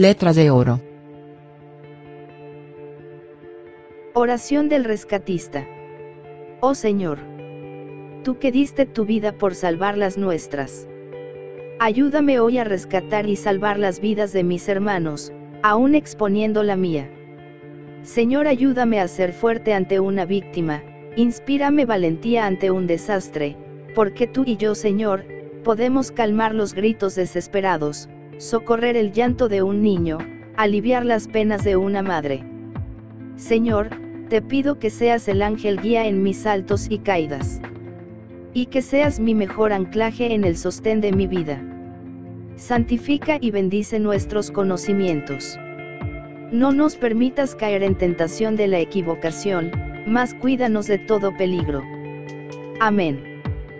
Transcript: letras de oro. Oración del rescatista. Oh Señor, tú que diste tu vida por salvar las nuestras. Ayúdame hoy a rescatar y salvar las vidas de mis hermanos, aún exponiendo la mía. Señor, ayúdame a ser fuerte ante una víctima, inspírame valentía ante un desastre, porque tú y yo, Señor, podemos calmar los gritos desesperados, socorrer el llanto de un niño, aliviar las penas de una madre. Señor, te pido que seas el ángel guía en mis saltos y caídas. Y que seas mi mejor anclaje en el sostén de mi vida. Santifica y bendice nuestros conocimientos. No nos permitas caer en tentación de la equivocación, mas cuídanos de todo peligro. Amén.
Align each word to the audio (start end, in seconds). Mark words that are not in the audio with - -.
letras 0.00 0.34
de 0.34 0.50
oro. 0.50 0.80
Oración 4.14 4.70
del 4.70 4.84
rescatista. 4.84 5.68
Oh 6.60 6.74
Señor, 6.74 7.18
tú 8.24 8.38
que 8.38 8.50
diste 8.50 8.86
tu 8.86 9.04
vida 9.04 9.32
por 9.32 9.54
salvar 9.54 9.98
las 9.98 10.16
nuestras. 10.16 10.88
Ayúdame 11.80 12.40
hoy 12.40 12.56
a 12.56 12.64
rescatar 12.64 13.28
y 13.28 13.36
salvar 13.36 13.78
las 13.78 14.00
vidas 14.00 14.32
de 14.32 14.42
mis 14.42 14.70
hermanos, 14.70 15.34
aún 15.62 15.94
exponiendo 15.94 16.62
la 16.62 16.76
mía. 16.76 17.10
Señor, 18.00 18.46
ayúdame 18.48 19.00
a 19.00 19.06
ser 19.06 19.34
fuerte 19.34 19.74
ante 19.74 20.00
una 20.00 20.24
víctima, 20.24 20.82
inspírame 21.16 21.84
valentía 21.84 22.46
ante 22.46 22.70
un 22.70 22.86
desastre, 22.86 23.54
porque 23.94 24.26
tú 24.26 24.44
y 24.46 24.56
yo, 24.56 24.74
Señor, 24.74 25.26
podemos 25.62 26.10
calmar 26.10 26.54
los 26.54 26.72
gritos 26.72 27.16
desesperados, 27.16 28.08
socorrer 28.40 28.96
el 28.96 29.12
llanto 29.12 29.48
de 29.48 29.62
un 29.62 29.82
niño, 29.82 30.16
aliviar 30.56 31.04
las 31.04 31.28
penas 31.28 31.62
de 31.62 31.76
una 31.76 32.02
madre. 32.02 32.42
Señor, 33.36 33.90
te 34.30 34.40
pido 34.40 34.78
que 34.78 34.88
seas 34.88 35.28
el 35.28 35.42
ángel 35.42 35.78
guía 35.78 36.06
en 36.06 36.22
mis 36.22 36.38
saltos 36.38 36.86
y 36.90 36.98
caídas. 36.98 37.60
Y 38.54 38.66
que 38.66 38.80
seas 38.80 39.20
mi 39.20 39.34
mejor 39.34 39.74
anclaje 39.74 40.32
en 40.32 40.44
el 40.44 40.56
sostén 40.56 41.02
de 41.02 41.12
mi 41.12 41.26
vida. 41.26 41.62
Santifica 42.56 43.36
y 43.40 43.50
bendice 43.50 44.00
nuestros 44.00 44.50
conocimientos. 44.50 45.58
No 46.50 46.72
nos 46.72 46.96
permitas 46.96 47.54
caer 47.54 47.82
en 47.82 47.94
tentación 47.94 48.56
de 48.56 48.68
la 48.68 48.80
equivocación, 48.80 49.70
mas 50.06 50.32
cuídanos 50.32 50.86
de 50.86 50.98
todo 50.98 51.36
peligro. 51.36 51.82
Amén. 52.80 53.29